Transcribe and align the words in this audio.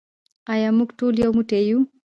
آیا 0.53 0.69
موږ 0.77 0.89
ټول 0.99 1.13
یو 1.23 1.31
موټی 1.37 1.61
یو؟ 1.69 1.79